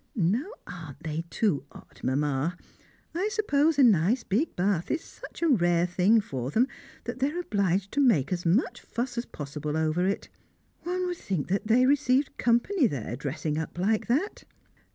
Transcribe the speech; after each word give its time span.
Now 0.15 0.49
aren't 0.65 1.03
they 1.03 1.25
too 1.29 1.63
odd, 1.71 1.99
Mamma? 2.03 2.57
I 3.13 3.29
suppose 3.31 3.77
a 3.77 3.83
nice 3.83 4.23
big 4.23 4.55
bath 4.55 4.89
is 4.89 5.03
such 5.03 5.43
a 5.43 5.47
rare 5.47 5.85
thing 5.85 6.21
for 6.21 6.49
them 6.49 6.67
that 7.03 7.19
they 7.19 7.29
are 7.31 7.39
obliged 7.41 7.91
to 7.91 8.01
make 8.01 8.33
as 8.33 8.43
much 8.43 8.81
fuss 8.81 9.15
as 9.19 9.25
possible 9.27 9.77
over 9.77 10.07
it. 10.07 10.27
One 10.81 11.05
would 11.05 11.17
think 11.17 11.49
they 11.49 11.85
received 11.85 12.35
company 12.39 12.87
there, 12.87 13.15
dressing 13.15 13.59
up 13.59 13.77
like 13.77 14.07
that! 14.07 14.43